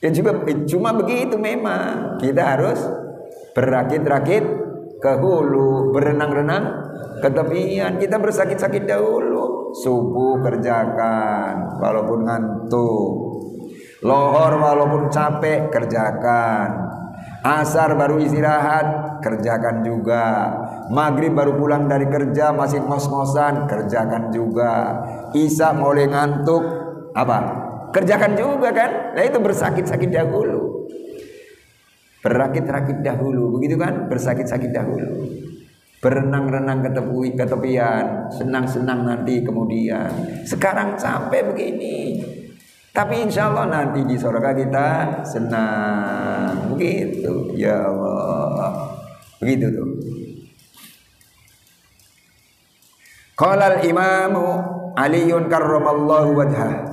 [0.00, 0.32] Ya juga
[0.64, 2.16] cuma begitu memang.
[2.16, 2.80] Kita harus
[3.52, 4.44] berakit-rakit
[4.96, 6.64] ke hulu, berenang-renang
[7.20, 8.00] ke tepian.
[8.00, 9.76] Kita bersakit-sakit dahulu.
[9.76, 13.08] Subuh kerjakan walaupun ngantuk.
[14.00, 16.88] Lohor walaupun capek kerjakan.
[17.44, 20.56] Asar baru istirahat kerjakan juga.
[20.90, 24.98] Maghrib baru pulang dari kerja masih ngos-ngosan kerjakan juga.
[25.30, 26.66] Isa mulai ngantuk
[27.14, 27.38] apa?
[27.94, 29.14] Kerjakan juga kan?
[29.14, 30.90] Nah itu bersakit-sakit dahulu.
[32.20, 34.10] Berakit-rakit dahulu, begitu kan?
[34.10, 35.30] Bersakit-sakit dahulu.
[36.02, 40.10] Berenang-renang ke tepi, ke tepian, senang-senang nanti kemudian.
[40.42, 42.18] Sekarang sampai begini.
[42.90, 44.88] Tapi insya Allah nanti di surga kita
[45.22, 46.74] senang.
[46.74, 47.54] Begitu.
[47.54, 48.98] Ya Allah.
[49.38, 50.19] Begitu tuh.
[53.40, 54.44] Qala al-imamu
[55.00, 56.90] Aliun karramallahu wajhah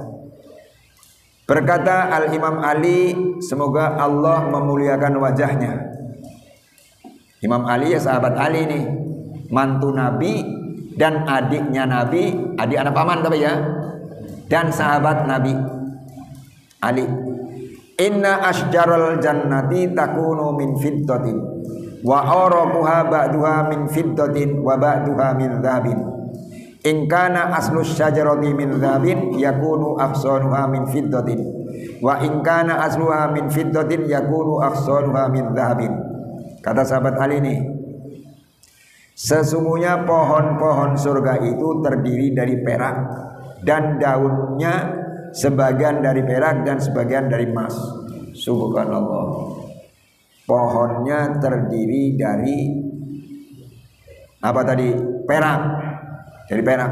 [1.48, 5.80] Berkata Al Imam Ali, semoga Allah memuliakan wajahnya.
[7.40, 8.84] Imam Ali ya sahabat Ali nih,
[9.48, 10.44] mantu Nabi
[11.00, 13.64] dan adiknya Nabi, adik anak paman tapi ya,
[14.52, 15.56] dan sahabat Nabi
[16.84, 17.08] Ali.
[17.96, 21.38] Inna asjarul jannati takunu min fiddatin
[22.04, 26.17] wa araquha ba'duha min fiddatin wa ba'duha min dhahabin
[26.88, 31.44] In kana aslu syajarati min dzabin yakunu aqsanuha min fiddatin
[32.00, 35.94] wa in kana asluha min fiddatin yakunu aqsanuha min dzahabin.
[36.64, 37.56] Kata sahabat Ali ini
[39.18, 42.98] Sesungguhnya pohon-pohon surga itu terdiri dari perak
[43.66, 44.94] dan daunnya
[45.34, 47.74] sebagian dari perak dan sebagian dari emas.
[48.38, 49.58] Subhanallah.
[50.46, 52.58] Pohonnya terdiri dari
[54.38, 54.94] apa tadi?
[55.26, 55.87] Perak
[56.48, 56.92] dari perak.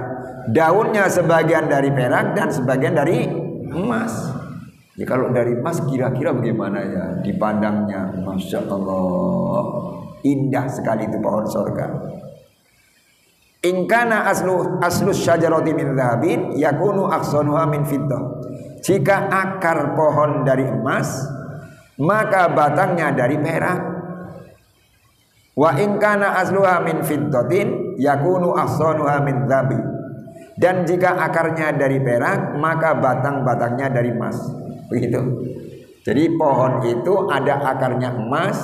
[0.52, 3.26] Daunnya sebagian dari perak dan sebagian dari
[3.72, 4.14] emas.
[4.96, 9.64] Ya kalau dari emas kira-kira bagaimana ya dipandangnya Masya Allah
[10.24, 12.16] indah sekali itu pohon sorga
[13.66, 18.22] Ingkana aslu aslu syajarati min dhahabin yakunu aksonuha min fiddah.
[18.86, 21.26] Jika akar pohon dari emas,
[21.98, 23.95] maka batangnya dari perak.
[25.56, 29.80] Wa ingkana asluha min fiddatin yakunu ahsanuha min dhabi.
[30.56, 34.40] Dan jika akarnya dari perak, maka batang-batangnya dari emas.
[34.88, 35.20] Begitu.
[36.06, 38.56] Jadi pohon itu ada akarnya emas,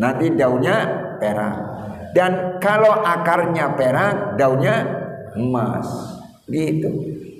[0.00, 0.76] nanti daunnya
[1.20, 1.56] perak.
[2.16, 4.76] Dan kalau akarnya perak, daunnya
[5.36, 5.88] emas.
[6.48, 6.88] Gitu.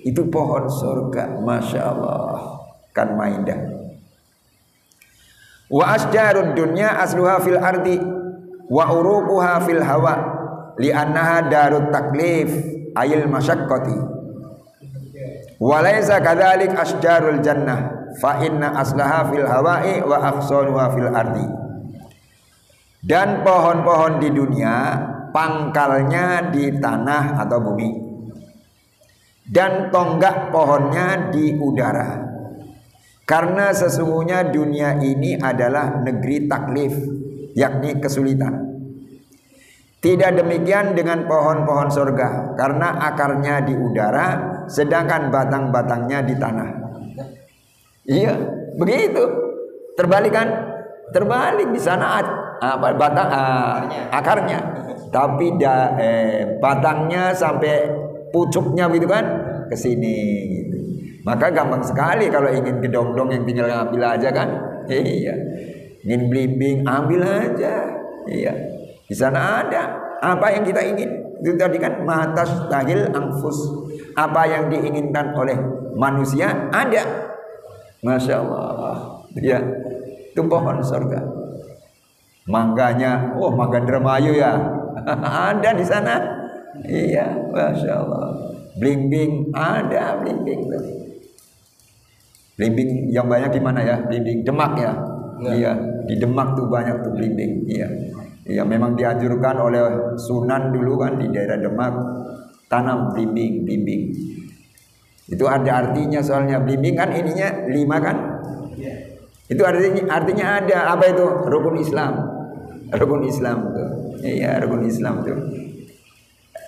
[0.04, 2.64] Itu pohon surga, masya Allah.
[2.92, 3.60] Kan maindah.
[5.68, 8.17] Wa asjarud dunya asluha fil ardi
[8.68, 10.14] wa uruquha fil hawa
[10.76, 12.52] li'annaha darut taklif
[12.94, 13.96] ayil masyaqqati.
[15.58, 21.46] Walaysa kadzalik asjarul jannah fa inna aslaha fil hawa'i wa aqsanuha fil ardi.
[23.02, 25.00] Dan pohon-pohon di dunia
[25.34, 27.90] pangkalnya di tanah atau bumi.
[29.48, 32.20] Dan tonggak pohonnya di udara.
[33.24, 37.17] Karena sesungguhnya dunia ini adalah negeri taklif
[37.58, 38.68] yakni kesulitan
[39.98, 44.26] tidak demikian dengan pohon-pohon surga karena akarnya di udara
[44.70, 46.70] sedangkan batang-batangnya di tanah.
[48.06, 48.34] Iya,
[48.78, 49.26] begitu.
[49.98, 50.48] Terbalik kan?
[51.10, 52.22] Terbalik di sana
[52.62, 53.76] apa batang uh,
[54.14, 54.58] akarnya.
[55.10, 57.90] Tapi da, eh, batangnya sampai
[58.30, 59.24] pucuknya begitu kan
[59.66, 60.16] ke sini
[60.62, 60.78] gitu.
[61.26, 64.48] Maka gampang sekali kalau ingin gedong-dong yang tinggal ambil aja kan?
[64.86, 65.34] Iya.
[66.06, 67.74] Ingin blimbing ambil aja.
[68.28, 68.52] Iya.
[69.08, 69.82] Di sana ada
[70.22, 71.10] apa yang kita ingin.
[71.38, 73.58] Itu tadi kan matas tahil angfus.
[74.18, 75.54] Apa yang diinginkan oleh
[75.94, 77.02] manusia ada.
[78.02, 79.22] Masya Allah.
[79.38, 79.58] Ya,
[80.34, 81.20] itu pohon surga.
[82.48, 84.54] Mangganya, oh mangga Dramayu ya.
[85.50, 86.14] ada di sana.
[86.86, 88.26] Iya, Masya Allah.
[88.78, 90.70] Blimbing ada blimbing.
[92.54, 93.96] Blimbing yang banyak di mana ya?
[94.06, 95.17] Blimbing Demak ya.
[95.42, 95.52] Ya.
[95.54, 95.72] Iya,
[96.06, 97.66] di Demak tuh banyak tuh blimbing.
[97.68, 97.88] Iya.
[98.48, 101.92] Ya memang dianjurkan oleh Sunan dulu kan di daerah Demak
[102.68, 104.12] tanam blimbing, blimbing.
[105.28, 108.16] Itu ada artinya soalnya blimbing kan ininya lima kan?
[109.48, 111.26] Itu artinya artinya ada apa itu?
[111.48, 112.12] Rukun Islam.
[112.92, 113.88] Rukun Islam tuh.
[114.24, 115.36] Iya, rukun Islam tuh.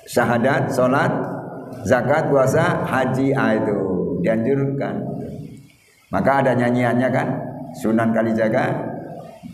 [0.08, 1.12] Syahadat, sholat,
[1.84, 3.76] zakat, puasa, haji ah, itu
[4.24, 5.00] dianjurkan.
[6.10, 7.28] Maka ada nyanyiannya kan?
[7.76, 8.74] Sunan Kalijaga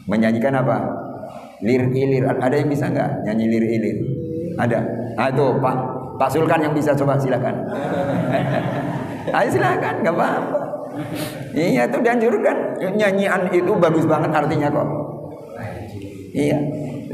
[0.09, 1.07] menyanyikan apa?
[1.65, 2.25] lir ilir.
[2.29, 3.97] Ada yang bisa nggak nyanyi lir ilir?
[4.61, 4.81] Ada.
[5.17, 5.75] Ah itu pak
[6.21, 7.57] pak Sulkan yang bisa coba silakan.
[9.37, 10.61] Ayo silakan nggak apa-apa.
[11.57, 12.57] Iya itu dianjurkan.
[12.97, 14.89] Nyanyian itu bagus banget artinya kok.
[16.37, 16.59] Iya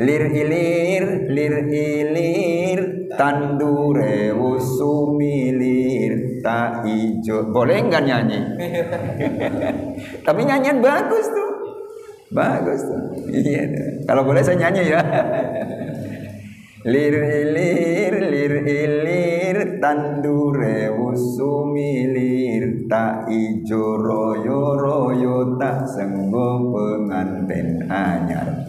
[0.03, 2.81] lir ilir lir ilir
[3.15, 8.41] tandure usumilir tak ijo boleh nggak nyanyi
[10.27, 11.51] tapi nyanyian bagus tuh
[12.33, 13.29] Bagus tuh.
[13.29, 13.69] Iya.
[14.09, 15.05] Kalau boleh saya nyanyi ya.
[16.83, 28.62] lir ilir lir ilir tandure usumilir tak ijo royo royo tak senggo penganten anyar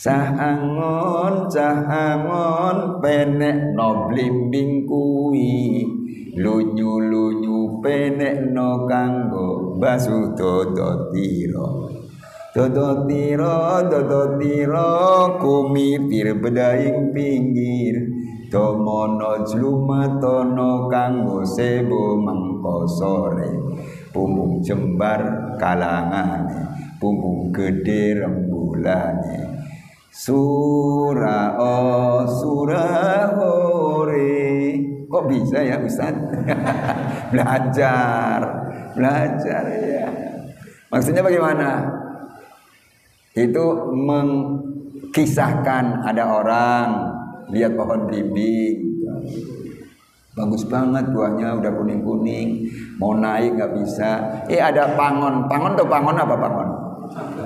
[0.00, 5.84] Sahangon sahangon penek no blimbing kuwi
[6.40, 11.84] lunyu lunyu penek no kanggo basu toto tiro
[12.56, 17.94] Dodo tiro, dodo tiro, kumitir bedaing pinggir.
[18.50, 23.52] Tomono jlumatono kanggo sebo mangko sore.
[24.10, 25.22] Pumbung jembar
[25.60, 26.42] kalangan
[27.00, 29.16] pumbung gede rembulan
[30.10, 34.74] surah oh surah hore.
[35.10, 36.14] Kok bisa ya Ustaz?
[37.34, 38.60] Belajar
[38.94, 40.06] belajar ya.
[40.90, 41.86] Maksudnya bagaimana?
[43.30, 46.88] Itu mengkisahkan ada orang
[47.54, 48.90] lihat pohon belimbing
[50.30, 52.62] bagus banget buahnya udah kuning kuning
[52.96, 54.10] mau naik nggak bisa.
[54.46, 55.46] Eh ada pangon.
[55.46, 56.68] Pangon tuh pangon apa pangon?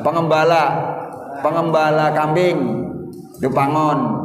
[0.04, 0.62] Pengembala
[1.42, 2.84] pengembala kambing.
[3.40, 4.24] Itu pangon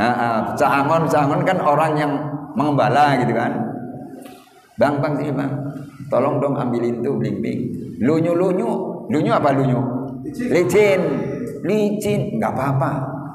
[0.00, 2.12] Nah, cangon cangon kan orang yang
[2.56, 3.52] mengembala gitu kan.
[4.80, 5.52] Bang bang sini bang.
[6.08, 7.68] Tolong dong ambilin tuh belimbing.
[8.00, 8.68] Lunyu lunyu
[9.12, 9.80] lunyu apa lunyu?
[10.24, 11.00] Licin.
[11.68, 12.40] Licin.
[12.40, 12.90] Nggak apa-apa.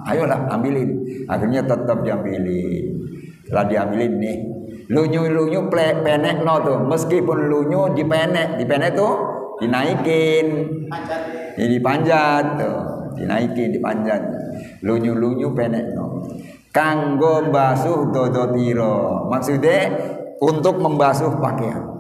[0.10, 1.06] Ayolah ambilin.
[1.30, 2.98] Akhirnya tetap diambilin.
[3.46, 4.38] Setelah diambilin nih
[4.86, 6.82] lunyu-lunyu penek no tuh.
[6.82, 8.58] Meskipun lunyu dipenek.
[8.58, 9.14] Dipenek tuh
[9.60, 10.48] dinaikin.
[11.56, 12.80] Ini dipanjat tuh.
[13.16, 14.22] Dinaikin dipanjat.
[14.84, 16.24] Lunyu-lunyu penek no.
[16.76, 19.96] Kanggo basuh dodo tiro maksudnya
[20.44, 21.96] untuk membasuh pakaian.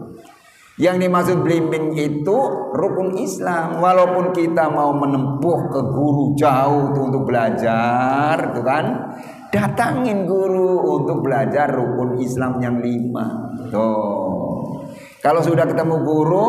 [0.76, 2.38] Yang dimaksud blimbing itu
[2.76, 3.80] rukun Islam.
[3.80, 9.16] Walaupun kita mau menempuh ke guru jauh tuh untuk belajar, itu kan.
[9.56, 13.56] Datangin guru untuk belajar rukun Islam yang lima.
[13.72, 14.84] Tuh.
[15.24, 16.48] Kalau sudah ketemu guru,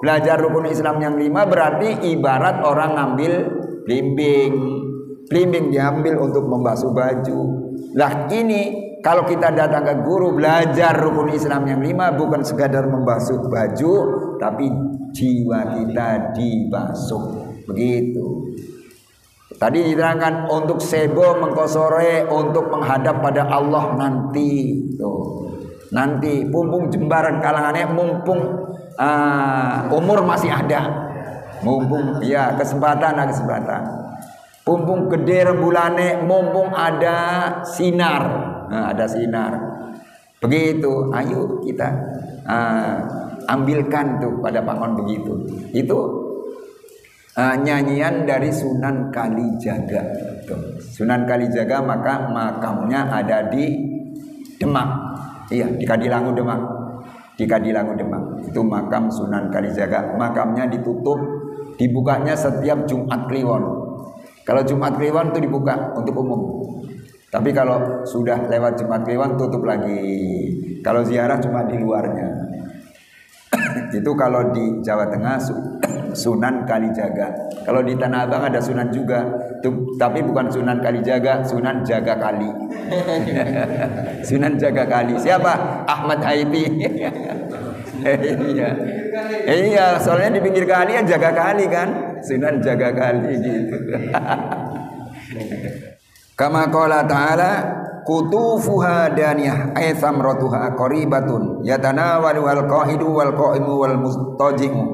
[0.00, 3.32] belajar rukun Islam yang lima berarti ibarat orang ngambil
[3.86, 4.54] blimbing.
[5.26, 7.38] Blimbing diambil untuk membasuh baju.
[7.98, 13.42] Lah ini kalau kita datang ke guru belajar rukun Islam yang lima bukan sekadar membasuh
[13.46, 13.92] baju,
[14.38, 14.70] tapi
[15.14, 17.24] jiwa kita dibasuh.
[17.66, 18.54] Begitu.
[19.56, 24.84] Tadi diterangkan untuk sebo mengkosore untuk menghadap pada Allah nanti.
[25.00, 25.48] Tuh.
[25.94, 28.42] Nanti pumpung jembaran kalangannya mumpung
[28.98, 31.06] uh, umur masih ada.
[31.64, 33.82] Mumpung ya kesempatan ada kesempatan.
[34.66, 37.16] Pumpung gede rembulannya mumpung ada
[37.64, 38.24] sinar.
[38.66, 39.54] Nah, ada sinar.
[40.42, 41.88] Begitu ayo kita
[42.44, 42.96] uh,
[43.46, 45.32] ambilkan tuh pada pangon begitu.
[45.70, 45.98] Itu
[47.38, 50.02] uh, nyanyian dari Sunan Kalijaga.
[50.44, 50.76] Tuh.
[50.82, 53.94] Sunan Kalijaga maka makamnya ada di
[54.56, 54.88] Demak.
[55.48, 56.60] Iya di Kadilangu Demak.
[57.38, 58.25] Di Kadilangu Demak
[58.56, 61.20] itu makam Sunan Kalijaga makamnya ditutup
[61.76, 63.84] dibukanya setiap Jumat Kliwon
[64.48, 66.56] kalau Jumat Kliwon itu dibuka untuk umum
[67.26, 70.00] tapi kalau sudah lewat Jumat Kliwon tutup lagi.
[70.80, 72.32] Kalau ziarah cuma di luarnya.
[73.98, 75.36] itu kalau di Jawa Tengah
[76.22, 77.34] Sunan Kalijaga.
[77.66, 79.26] Kalau di Tanah Abang ada Sunan juga,
[80.00, 82.50] tapi bukan Sunan Kalijaga, Sunan Jaga Kali.
[84.28, 85.18] Sunan Jaga Kali.
[85.18, 85.84] Siapa?
[85.84, 86.64] Ahmad Haiti.
[88.14, 88.70] iya.
[89.46, 92.06] Iya, soalnya di pinggir kali ya jaga kali kan.
[92.26, 93.76] Sunan Jaga Kali gitu.
[96.36, 97.50] Kama qala ta'ala
[98.04, 104.84] kutufuha daniyah ay thamratuha qaribatun yatanawalu al qa'idu wal qa'imu wal mustajimu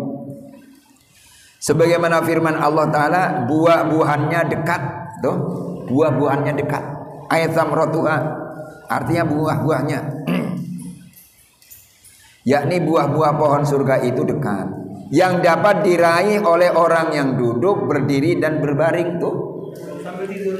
[1.63, 4.83] Sebagaimana firman Allah taala buah-buahannya dekat
[5.23, 5.37] tuh
[5.87, 6.83] buah-buahannya dekat
[7.31, 8.17] ay thamratuha
[8.91, 9.99] artinya buah-buahnya
[12.43, 14.69] yakni buah-buah pohon surga itu dekat
[15.13, 19.53] yang dapat diraih oleh orang yang duduk berdiri dan berbaring tuh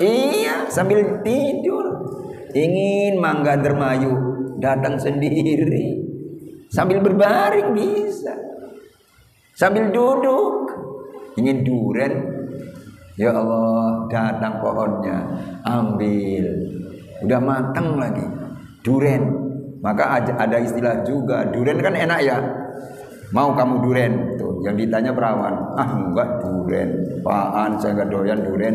[0.03, 1.87] Iya, sambil tidur.
[2.53, 4.13] Ingin mangga dermayu,
[4.61, 6.03] datang sendiri.
[6.69, 8.35] Sambil berbaring bisa.
[9.57, 10.69] Sambil duduk.
[11.37, 12.13] Ingin duren,
[13.17, 15.17] ya Allah, datang pohonnya,
[15.65, 16.45] ambil.
[17.25, 18.27] Udah matang lagi.
[18.85, 19.42] Duren.
[19.83, 22.39] Maka ada istilah juga, duren kan enak ya.
[23.35, 24.13] Mau kamu duren?
[24.39, 25.75] Tuh, yang ditanya perawan.
[25.75, 26.91] Ah, enggak duren.
[27.25, 28.75] Paan, saya enggak doyan duren.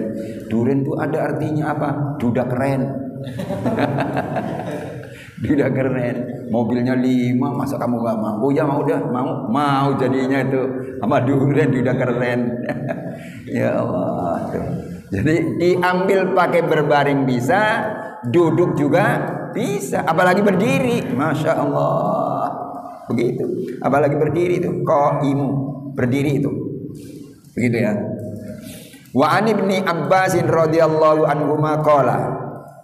[0.49, 1.89] Duren tuh ada artinya apa?
[2.19, 2.81] Duda keren.
[5.45, 6.17] Duda keren.
[6.49, 8.43] Mobilnya lima, masa kamu enggak mau?
[8.43, 9.29] Oh ya mau dah, mau.
[9.47, 10.61] Mau jadinya itu
[10.97, 12.39] sama duren duda keren.
[13.61, 14.41] ya Allah.
[15.07, 17.85] Jadi diambil pakai berbaring bisa,
[18.27, 21.01] duduk juga bisa, apalagi berdiri.
[21.17, 22.53] Masya Allah.
[23.09, 23.45] Begitu.
[23.81, 25.49] Apalagi berdiri itu qaimu,
[25.97, 26.51] berdiri itu.
[27.57, 27.93] Begitu ya.
[29.17, 32.17] Wa an ibni Abbas radhiyallahu anhu qala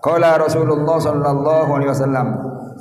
[0.01, 2.27] qala Rasulullah sallallahu alaihi wasallam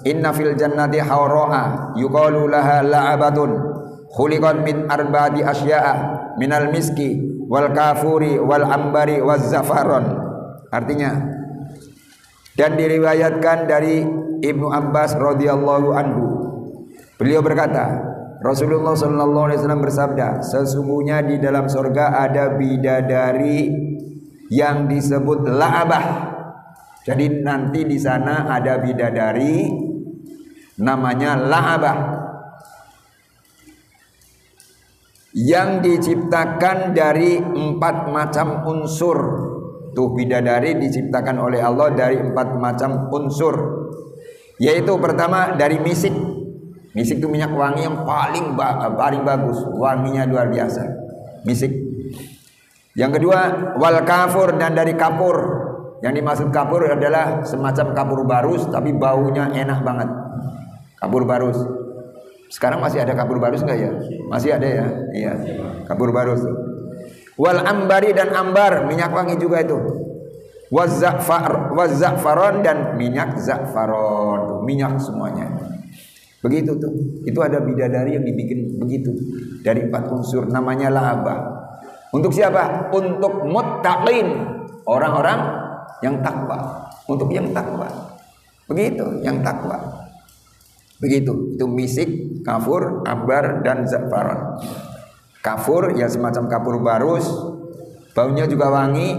[0.09, 3.51] inna fil jannati hawra'a yuqalu laha la'abatun
[4.11, 5.95] khuliqat min arba'ati asya'a
[6.41, 10.05] minal miski wal kafuri wal ambari waz zafaron
[10.73, 11.13] artinya
[12.59, 14.05] dan diriwayatkan dari
[14.43, 16.43] Ibnu Abbas radhiyallahu anhu
[17.23, 18.03] Beliau berkata,
[18.43, 23.71] Rasulullah Shallallahu Alaihi Wasallam bersabda, sesungguhnya di dalam surga ada bidadari
[24.51, 26.35] yang disebut laabah.
[27.07, 29.71] Jadi nanti di sana ada bidadari
[30.83, 31.99] namanya laabah
[35.39, 39.19] yang diciptakan dari empat macam unsur.
[39.93, 43.55] Tuh bidadari diciptakan oleh Allah dari empat macam unsur.
[44.57, 46.13] Yaitu pertama dari misik
[46.93, 50.85] Misik itu minyak wangi yang paling ba paling bagus, wanginya luar biasa.
[51.49, 51.73] Misik.
[52.93, 53.39] Yang kedua,
[53.81, 55.65] wal kafur dan dari kapur.
[56.05, 60.09] Yang dimaksud kapur adalah semacam kapur barus tapi baunya enak banget.
[61.01, 61.57] Kapur barus.
[62.53, 63.91] Sekarang masih ada kapur barus enggak ya?
[64.29, 64.87] Masih ada ya?
[65.17, 65.33] Iya.
[65.89, 66.45] Kapur barus.
[67.43, 69.75] Wal ambari dan ambar, minyak wangi juga itu.
[70.71, 75.51] Wazafar, wazafaron dan minyak zafaron, minyak semuanya.
[76.39, 76.95] Begitu tuh.
[77.27, 79.11] Itu ada bidadari yang dibikin begitu
[79.67, 81.51] dari empat unsur namanya laba.
[82.15, 82.95] Untuk siapa?
[82.95, 84.27] Untuk muttaqin,
[84.87, 85.41] orang-orang
[86.07, 86.87] yang takwa.
[87.11, 87.91] Untuk yang takwa.
[88.71, 89.83] Begitu, yang takwa.
[91.03, 91.59] Begitu.
[91.59, 94.63] Itu misik, kafur, abar dan zafaran.
[95.43, 97.27] Kafur ya semacam kapur barus,
[98.15, 99.11] baunya juga wangi,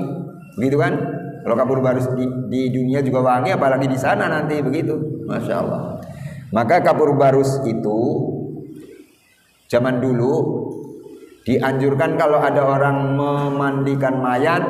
[0.55, 0.95] begitu kan?
[1.43, 4.95] Kalau kapur barus di, di dunia juga wangi, apalagi di sana nanti begitu,
[5.27, 5.99] masya Allah.
[6.55, 7.99] Maka kapur barus itu
[9.67, 10.31] zaman dulu
[11.43, 14.63] dianjurkan kalau ada orang memandikan mayat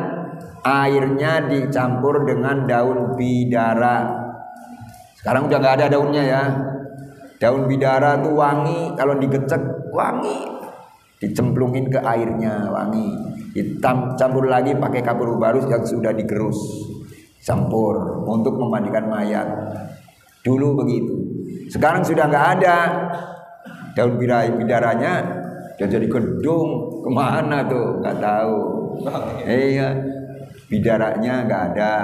[0.66, 4.10] airnya dicampur dengan daun bidara.
[5.22, 6.44] Sekarang udah nggak ada daunnya ya.
[7.38, 9.62] Daun bidara tuh wangi, kalau digecek
[9.94, 10.53] wangi.
[11.24, 13.08] Dicemplungin ke airnya wangi.
[13.56, 16.60] Hitam campur lagi pakai kapur barus yang sudah digerus.
[17.40, 19.48] Campur untuk memandikan mayat.
[20.44, 21.16] Dulu begitu.
[21.72, 22.78] Sekarang sudah nggak ada
[23.96, 25.14] daun bidara bidaranya
[25.80, 28.60] sudah jadi gedung ke mana tuh nggak tahu.
[29.48, 29.96] Iya
[30.68, 31.96] bidaranya nggak ada.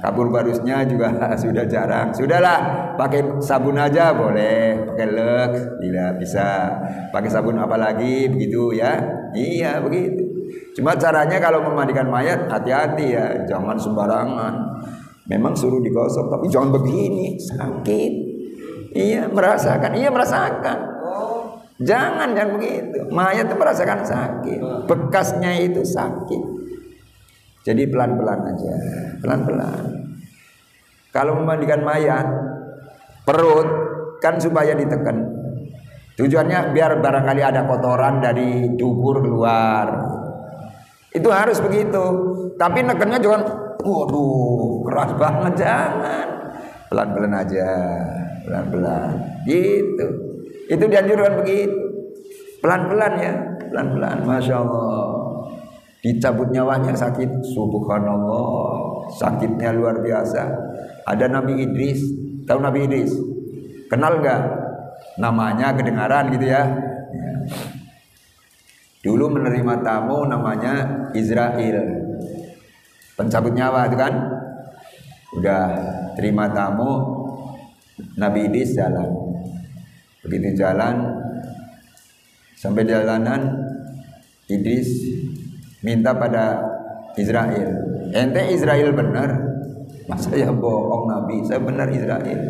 [0.00, 1.12] Kabur barusnya juga
[1.42, 2.08] sudah jarang.
[2.16, 5.52] Sudahlah, pakai sabun aja boleh, pakai lek
[5.84, 6.72] tidak bisa.
[7.12, 8.96] Pakai sabun apa lagi begitu ya?
[9.36, 10.24] Iya begitu.
[10.74, 14.54] Cuma caranya kalau memandikan mayat hati-hati ya, jangan sembarangan.
[15.28, 18.12] Memang suruh digosok tapi jangan begini, sakit.
[18.96, 20.78] Iya merasakan, iya merasakan.
[21.80, 22.98] Jangan jangan begitu.
[23.08, 24.60] Mayat itu merasakan sakit.
[24.84, 26.59] Bekasnya itu sakit.
[27.60, 28.74] Jadi pelan-pelan aja,
[29.20, 29.80] pelan-pelan.
[31.12, 32.26] Kalau memandikan mayat,
[33.26, 33.68] perut
[34.24, 35.28] kan supaya ditekan.
[36.16, 39.86] Tujuannya biar barangkali ada kotoran dari dubur keluar.
[41.12, 42.04] Itu harus begitu.
[42.56, 43.42] Tapi nekennya jangan,
[43.80, 46.26] waduh, keras banget jangan.
[46.88, 47.68] Pelan-pelan aja
[48.50, 49.10] pelan-pelan
[49.46, 50.06] gitu
[50.66, 51.78] itu dianjurkan begitu
[52.58, 53.32] pelan-pelan ya
[53.70, 55.09] pelan-pelan masya Allah
[56.00, 57.28] dicabut nyawanya sakit.
[57.54, 59.08] Subhanallah.
[59.14, 60.42] Sakitnya luar biasa.
[61.08, 62.00] Ada Nabi Idris.
[62.44, 63.12] Tahu Nabi Idris?
[63.88, 64.42] Kenal nggak?
[65.20, 66.64] Namanya kedengaran gitu ya,
[69.00, 71.76] dulu menerima tamu namanya Israel
[73.16, 74.14] pencabut nyawa itu kan?
[75.36, 75.64] Udah
[76.16, 77.20] terima tamu
[78.16, 79.08] Nabi Idris jalan.
[80.20, 81.00] Begitu jalan
[82.56, 83.56] sampai jalanan
[84.52, 84.88] Idris
[85.80, 86.60] minta pada
[87.16, 87.68] Israel.
[88.12, 89.30] Ente Israel benar.
[90.08, 92.40] Masa ya bohong Nabi, saya benar Israel.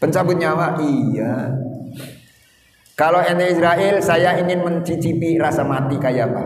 [0.00, 1.52] Pencabut nyawa, iya.
[2.96, 6.44] Kalau ente Israel, saya ingin mencicipi rasa mati kayak apa?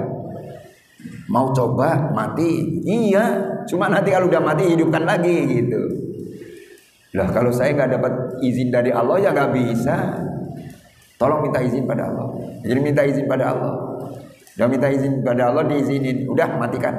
[1.30, 2.82] Mau coba mati?
[2.82, 3.46] Iya.
[3.70, 5.78] Cuma nanti kalau udah mati hidupkan lagi gitu.
[7.14, 8.12] Lah kalau saya nggak dapat
[8.42, 9.94] izin dari Allah ya nggak bisa.
[11.18, 12.34] Tolong minta izin pada Allah.
[12.66, 13.89] Jadi minta izin pada Allah.
[14.60, 16.28] Udah minta izin pada Allah diizinin.
[16.28, 16.92] Udah matikan.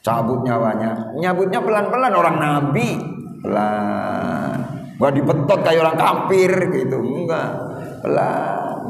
[0.00, 1.12] Cabut nyawanya.
[1.20, 2.96] Nyabutnya pelan-pelan orang nabi.
[3.44, 4.56] Pelan.
[4.96, 6.96] Gua dibetot kayak orang kafir gitu.
[6.96, 7.52] Enggak.
[8.00, 8.80] Pelan.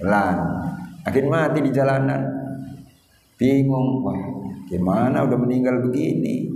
[0.00, 0.36] Pelan.
[1.04, 2.24] Akhirnya mati di jalanan.
[3.36, 4.00] Bingung.
[4.00, 4.16] Wah,
[4.64, 6.48] gimana udah meninggal begini?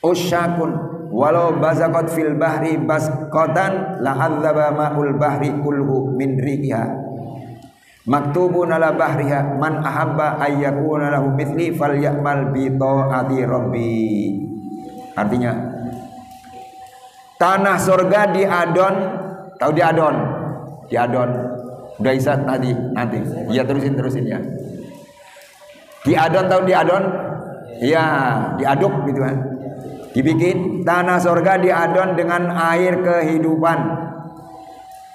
[0.04, 0.76] usyakun
[1.08, 7.01] walau bazaqat fil bahri basqatan lahadzaba ma'ul bahri kulhu min riha
[8.02, 14.02] maktubun ala bahriha man ahabba ayyakuna lahu mithli falyamal bi taati rabbi.
[15.12, 15.52] Artinya
[17.38, 18.94] tanah surga di adon
[19.60, 20.16] tahu di adon
[20.88, 21.30] di adon
[22.00, 23.18] udah isa tadi nanti.
[23.54, 24.40] Ya terusin terusin ya.
[26.02, 27.02] Di adon tahu di adon
[27.78, 28.04] ya
[28.58, 29.36] diaduk gitu kan.
[30.12, 33.78] Dibikin tanah surga diadon dengan air kehidupan.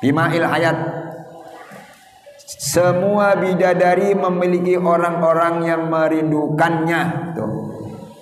[0.01, 0.77] Bimail hayat
[2.47, 7.51] semua bidadari memiliki orang-orang yang merindukannya tuh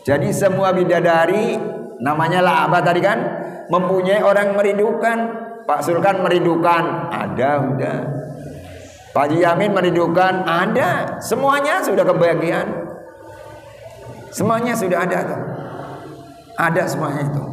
[0.02, 1.62] jadi semua bidadari
[2.02, 3.20] namanya lah apa tadi kan
[3.70, 8.00] mempunyai orang merindukan Pak Sulkan merindukan, ada udah.
[9.18, 11.18] Pak Yamin merindukan, ada.
[11.18, 12.86] Semuanya sudah kebahagiaan.
[14.30, 15.42] Semuanya sudah ada tuh.
[16.56, 17.44] Ada semuanya itu.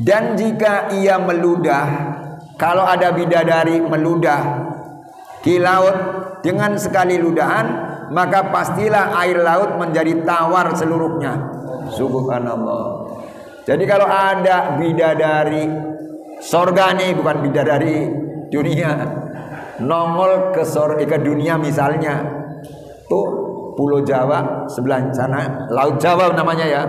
[0.00, 1.86] Dan jika ia meludah,
[2.60, 4.68] kalau ada bidadari meludah
[5.40, 5.96] di laut
[6.44, 7.66] dengan sekali ludahan,
[8.12, 11.40] maka pastilah air laut menjadi tawar seluruhnya.
[11.96, 13.08] Subhanallah.
[13.64, 15.64] Jadi kalau ada bidadari
[16.44, 18.12] sorga nih bukan bidadari
[18.52, 18.92] dunia.
[19.80, 22.20] Nongol ke sorga ke dunia misalnya.
[23.08, 23.40] Tuh
[23.72, 26.82] Pulau Jawa sebelah sana Laut Jawa namanya ya.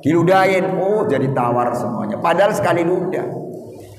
[0.00, 2.16] Diludahin oh jadi tawar semuanya.
[2.16, 3.28] Padahal sekali ludah.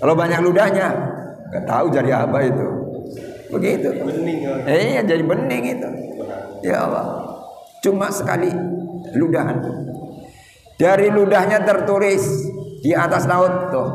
[0.02, 1.11] Kalau banyak ludahnya
[1.52, 2.68] nggak tahu jadi apa itu
[3.52, 5.90] begitu bening eh jadi bening itu
[6.64, 7.08] ya Allah
[7.84, 8.48] cuma sekali
[9.14, 9.60] ludahan
[10.82, 12.26] dari ludahnya tertulis
[12.82, 13.90] di atas laut tuh.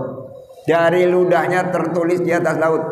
[0.66, 2.82] Dari ludahnya tertulis di atas laut.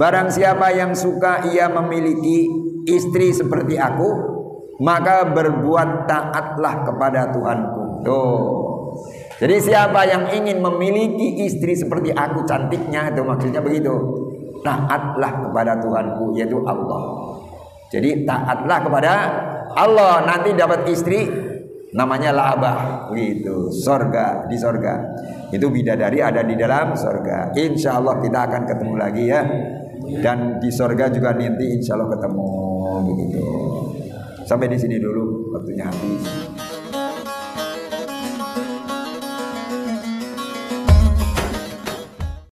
[0.00, 2.48] Barang siapa yang suka ia memiliki
[2.88, 4.08] istri seperti aku,
[4.80, 7.82] maka berbuat taatlah kepada Tuhanku.
[8.08, 8.67] Tuh.
[9.38, 13.94] Jadi siapa yang ingin memiliki istri seperti aku cantiknya itu maksudnya begitu.
[14.66, 17.38] Taatlah kepada Tuhanku yaitu Allah.
[17.94, 19.12] Jadi taatlah kepada
[19.78, 20.26] Allah.
[20.26, 21.30] Nanti dapat istri
[21.94, 25.06] namanya labah gitu sorga di sorga.
[25.54, 27.54] Itu bidadari ada di dalam sorga.
[27.54, 29.40] Insya Allah kita akan ketemu lagi ya.
[30.18, 32.48] Dan di sorga juga nanti insya Allah ketemu
[33.06, 33.46] begitu.
[34.42, 36.47] Sampai di sini dulu waktunya habis